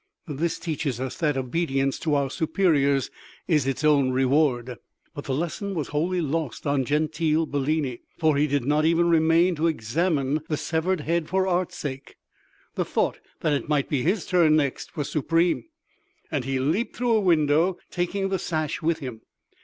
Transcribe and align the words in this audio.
This 0.25 0.57
teaches 0.57 0.99
us 0.99 1.15
that 1.17 1.37
obedience 1.37 1.99
to 1.99 2.15
our 2.15 2.31
superiors 2.31 3.11
is 3.47 3.67
its 3.67 3.83
own 3.83 4.09
reward. 4.09 4.79
But 5.13 5.25
the 5.25 5.35
lesson 5.35 5.75
was 5.75 5.89
wholly 5.89 6.21
lost 6.21 6.65
on 6.65 6.85
Gentile 6.85 7.45
Bellini, 7.45 8.01
for 8.17 8.35
he 8.35 8.47
did 8.47 8.65
not 8.65 8.83
even 8.83 9.09
remain 9.09 9.53
to 9.57 9.67
examine 9.67 10.41
the 10.49 10.57
severed 10.57 11.01
head 11.01 11.29
for 11.29 11.45
art's 11.45 11.77
sake. 11.77 12.15
The 12.73 12.83
thought 12.83 13.19
that 13.41 13.53
it 13.53 13.69
might 13.69 13.89
be 13.89 14.01
his 14.01 14.25
turn 14.25 14.55
next 14.55 14.97
was 14.97 15.07
supreme, 15.11 15.65
and 16.31 16.45
he 16.45 16.57
leaped 16.57 16.95
through 16.95 17.11
a 17.13 17.21
window, 17.21 17.77
taking 17.91 18.29
the 18.29 18.39
sash 18.39 18.81
with 18.81 18.97
him. 19.01 19.21